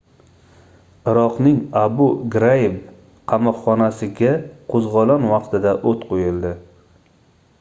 iroqning 1.11 1.57
abu 1.81 2.05
graib 2.35 2.79
qamoqxonasiga 3.33 4.31
qoʻzgʻolon 4.75 5.31
vaqtida 5.35 5.75
oʻt 5.91 6.09
qoʻyildi 6.13 6.55